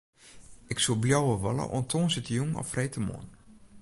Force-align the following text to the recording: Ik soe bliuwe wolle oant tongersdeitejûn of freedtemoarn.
Ik 0.73 0.77
soe 0.83 0.97
bliuwe 1.01 1.35
wolle 1.43 1.65
oant 1.75 1.89
tongersdeitejûn 1.91 2.57
of 2.61 2.65
freedtemoarn. 2.73 3.29